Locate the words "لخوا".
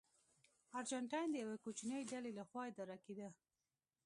2.39-2.61